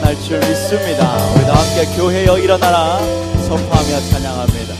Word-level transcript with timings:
일어날 0.00 0.16
줄 0.20 0.38
믿습니다. 0.38 1.16
우리 1.34 1.44
다 1.44 1.54
함께 1.54 1.84
교회여 1.96 2.38
일어나라 2.38 2.98
선포하며 3.46 4.00
찬양합니다. 4.10 4.74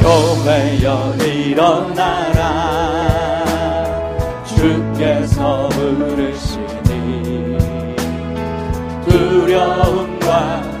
교회여 0.00 1.14
일어나라 1.20 2.44
주께서 4.46 5.68
부르시니 5.68 7.56
두려움과 9.08 10.77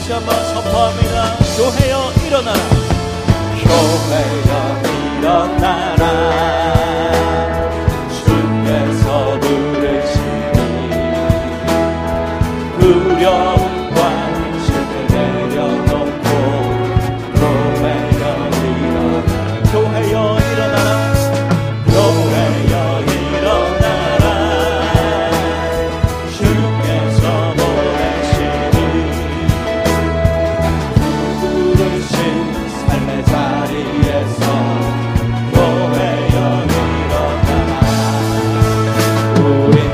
다시 0.00 0.12
한번 0.12 0.34
선포합니다. 0.54 1.36
교회여 1.58 2.12
일어나라. 2.24 2.58
교회여 3.62 4.82
일어나라. 5.18 6.69
Lord. 39.50 39.89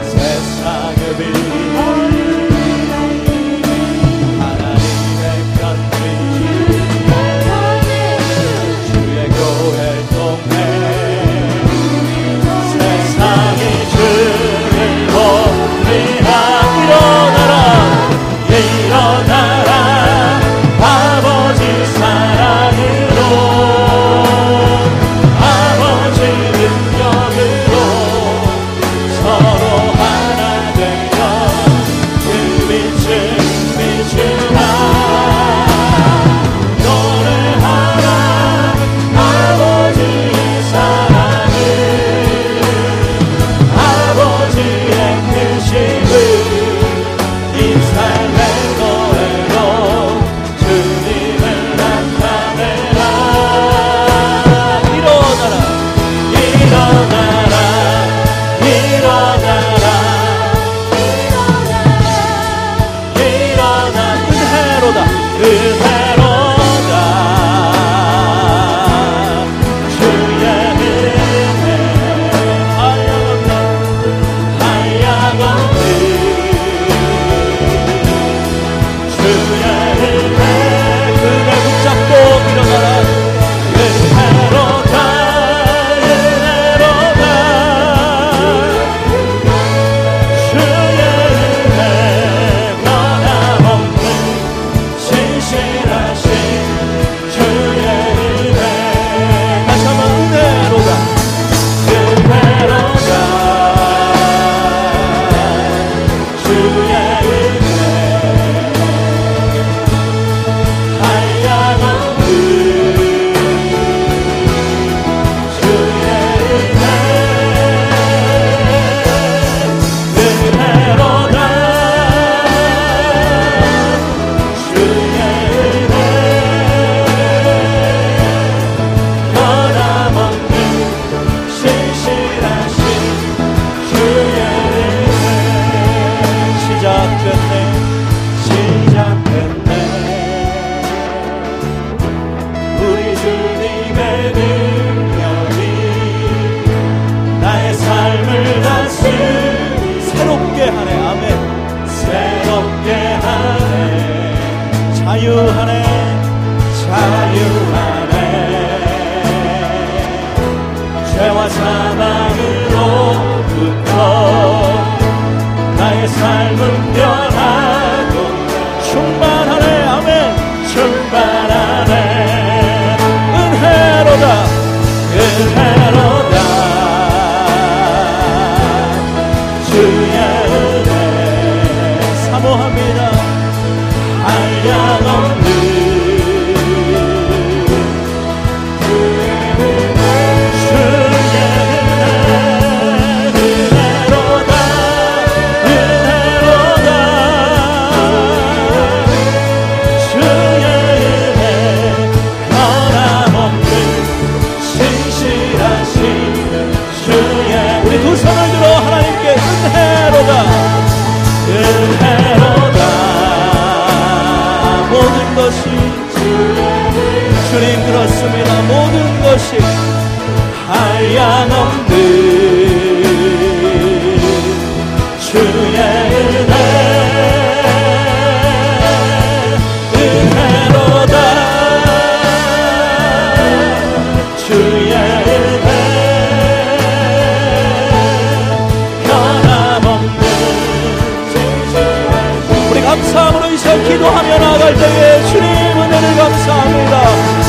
기도하며 243.89 244.39
나아갈 244.39 244.75
때에 244.75 245.25
주님 245.27 245.47
은혜를 245.47 246.17
감사합니다. 246.17 247.03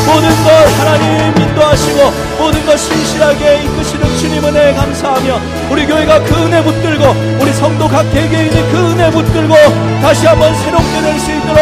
모든 0.05 0.29
것 0.43 0.79
하나님 0.79 1.35
인도하시고 1.41 2.13
모든 2.37 2.65
것 2.65 2.77
신실하게 2.77 3.63
이끄시는 3.63 4.17
주님 4.17 4.43
은혜에 4.45 4.73
감사하며 4.73 5.39
우리 5.69 5.85
교회가 5.85 6.19
그 6.23 6.35
은혜 6.45 6.61
붙들고 6.63 7.03
우리 7.41 7.51
성도 7.53 7.87
각 7.87 8.03
개개인이 8.13 8.71
그 8.71 8.91
은혜 8.91 9.09
붙들고 9.11 9.55
다시 10.01 10.27
한번 10.27 10.53
새롭게 10.55 11.01
될 11.01 11.17
수 11.19 11.31
있도록 11.31 11.59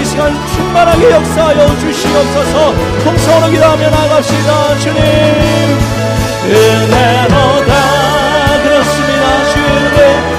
이 0.00 0.04
시간 0.04 0.34
충만하게 0.56 1.10
역사하여 1.12 1.78
주시옵소서. 1.78 2.74
통성으로 3.04 3.50
기도하며 3.52 3.90
나갑시다 3.90 4.78
주님. 4.80 5.00
은혜로다. 6.44 7.74
그렇습니다 8.62 9.24
은혜 9.56 10.36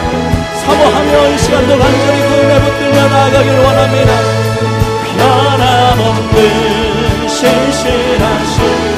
사모하며 0.66 1.30
이 1.30 1.38
시간도 1.40 1.80
간절히 1.80 2.27
그 2.48 2.54
은혜 2.54 2.62
붙들며 2.62 3.08
나아가기를 3.10 3.60
원합니다. 3.60 4.12
변함없는 5.18 6.38
신실하신. 7.28 8.56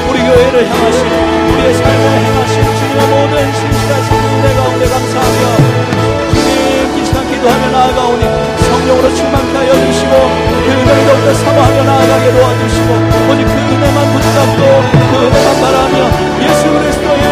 우리 0.07 0.19
교회를 0.21 0.69
향하신 0.69 1.01
우리의 1.49 1.73
삶을 1.73 2.03
행하신 2.11 2.63
주님의 2.77 3.07
모든 3.07 3.33
신실하신 3.53 4.09
은혜 4.13 4.53
가운데 4.53 4.85
감사하며 4.85 5.41
주님 6.31 6.99
이 6.99 7.05
시간 7.05 7.27
기도하며 7.27 7.71
나아가오니 7.71 8.23
성령으로 8.69 9.15
충만케 9.15 9.57
하여 9.57 9.73
주시고 9.73 10.11
그 10.11 10.69
은혜를 10.71 11.05
더욱더 11.07 11.33
사모하며 11.33 11.83
나아가게 11.83 12.31
도와주시고 12.31 12.89
오직 13.31 13.41
그 13.45 13.51
은혜만 13.51 13.97
붙잡고 14.13 14.61
그 15.09 15.25
은혜만 15.25 15.49
바라며 15.61 15.95
예수 16.43 16.61
그리스도의 16.69 17.23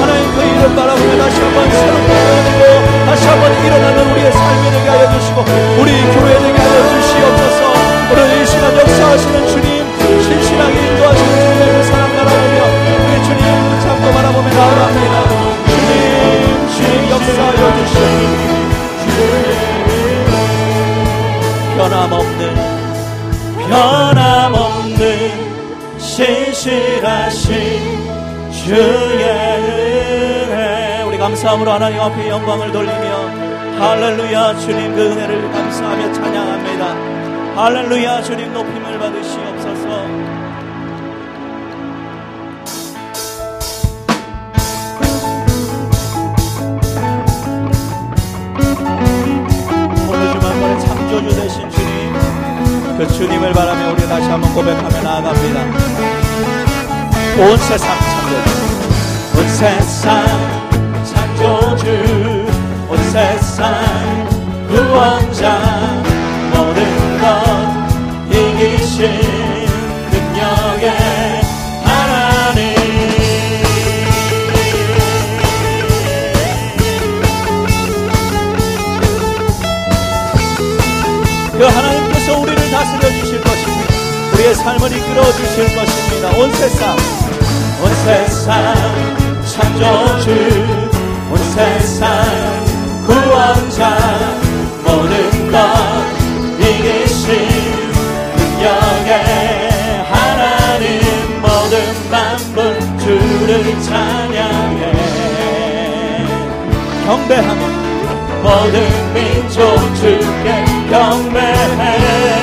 하나님 0.00 0.22
그 0.34 0.38
이름 0.42 0.76
바라보며 0.76 1.12
다시 1.18 1.40
한번 1.40 1.70
새롭 1.70 2.01
우리의 4.22 4.32
삶이 4.32 4.70
되게 4.70 4.88
하여 4.88 5.10
주시고 5.18 5.40
우리 5.80 5.90
교회 5.90 6.38
되게 6.38 6.58
하여 6.58 6.78
주시옵소서. 6.90 7.60
오늘 8.12 8.20
이 8.40 8.46
시간 8.46 8.64
역사하시는 8.78 9.48
주님 9.48 9.68
신실하게 10.22 10.86
인도하시는 10.86 11.30
주님의 11.42 11.72
그 11.72 11.82
사랑 11.84 12.04
바라보며 12.14 12.58
우리 13.02 13.12
주님 13.24 13.42
붙잡고 13.70 14.04
바라보며 14.12 14.48
나아갑니다. 14.48 15.16
주님 15.66 15.92
주님 16.70 17.10
역사하여 17.10 17.62
주시옵소서. 17.78 18.52
변함없는 21.76 22.40
변함없는 23.68 25.00
신실하신 25.98 27.50
주의 28.52 29.22
은혜. 30.44 31.02
우리 31.08 31.18
감사함으로 31.18 31.72
하나님 31.72 32.00
앞에 32.00 32.28
영광을 32.28 32.70
돌리며 32.70 33.41
할렐루야 33.82 34.58
주님 34.60 34.94
그 34.94 35.10
은혜를 35.10 35.50
감사하며 35.50 36.12
찬양합니다. 36.12 37.60
할렐루야 37.60 38.22
주님 38.22 38.52
높임을 38.52 38.96
받으시옵소서. 38.96 40.04
오늘 50.08 50.32
주말번에 50.32 50.78
창조주 50.78 51.28
되신 51.34 51.68
주님 51.70 52.14
그 52.98 53.08
주님을 53.08 53.52
바라며 53.52 53.92
우리 53.94 54.06
다시 54.06 54.28
한번 54.28 54.54
고백하며 54.54 55.02
나아갑니다. 55.02 55.60
온 57.36 57.56
세상 57.56 57.98
창조주 57.98 59.38
온 59.40 59.48
세상 59.48 60.24
창조주 61.04 62.01
구원자 65.02 65.58
모든 66.54 67.18
것 67.18 67.26
이기신 68.30 69.10
능력의 70.12 70.90
하나님 71.82 72.76
그 81.50 81.64
하나님께서 81.64 82.38
우리를 82.38 82.70
다스려 82.70 83.08
주실 83.08 83.40
것입니다. 83.40 83.94
우리의 84.34 84.54
삶을 84.54 84.96
이끌어 84.96 85.24
주실 85.32 85.64
것입니다. 85.74 86.30
온 86.38 86.52
세상, 86.52 86.96
온 87.82 87.94
세상 88.04 88.76
창조주, 89.46 90.30
온 91.28 91.38
세상 91.38 92.24
구원자, 93.04 94.41
찬양해. 103.82 104.92
경배하며 107.04 107.62
모든 108.42 109.14
민족 109.14 109.60
주께 109.96 110.64
경배해 110.90 112.41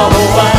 follow 0.00 0.49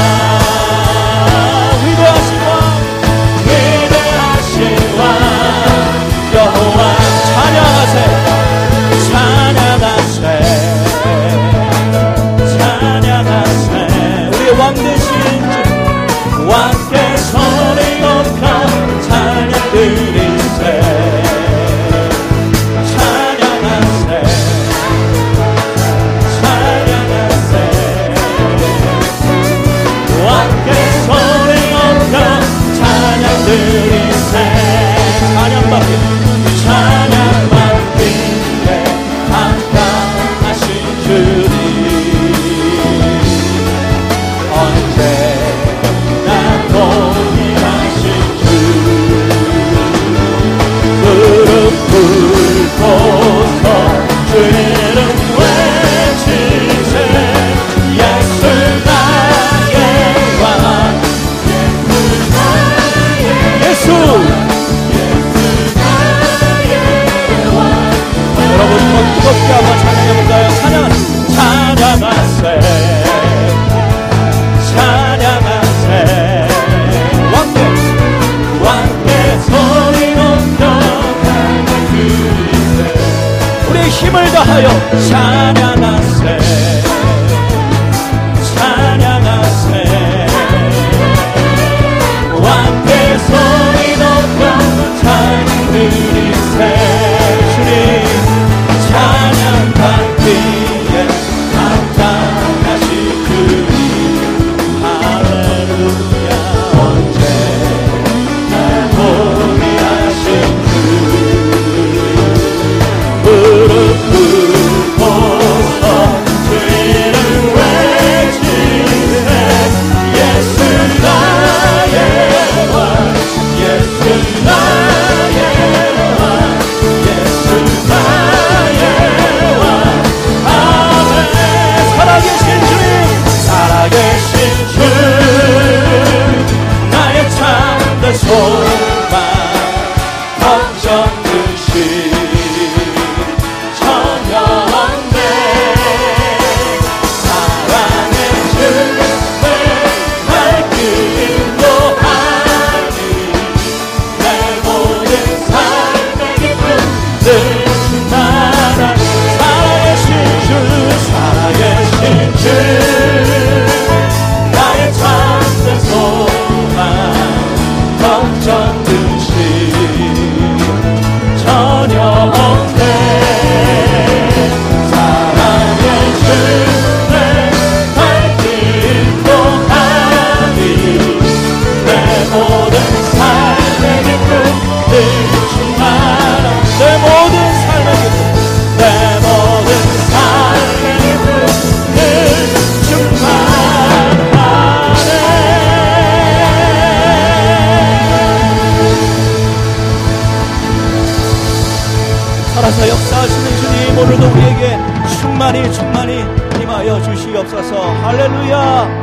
충만히 205.52 205.74
충만히 205.74 206.20
임하여 206.62 207.02
주시옵소서. 207.02 207.76
할렐루야. 207.82 209.01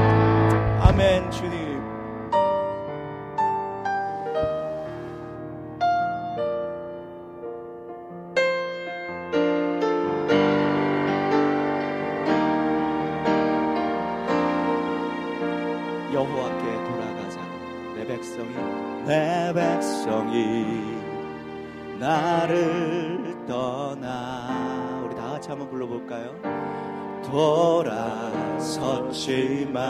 돌아섰지만 27.58 29.82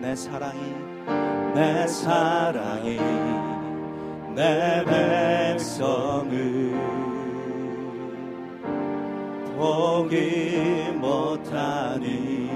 내 0.00 0.14
사랑이 0.14 0.60
내 1.52 1.84
사랑이 1.88 2.96
내 4.36 4.84
백성을 4.84 6.30
포기 9.56 10.92
못하니 10.94 12.48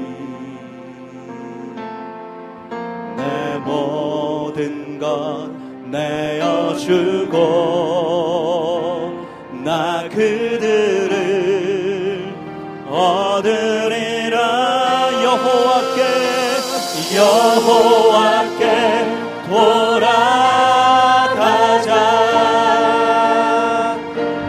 내 3.16 3.58
모든 3.64 5.00
것 5.00 5.50
내어주고 5.90 7.32
나 9.64 10.08
그들 10.08 11.01
여호와께 17.14 18.64
돌아가자. 19.48 20.32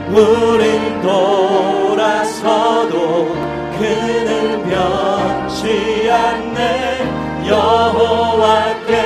우린 0.10 1.02
돌아서도 1.02 2.56
그는 3.78 4.64
변치 4.70 6.10
않네. 6.10 7.48
여호와께 7.48 9.03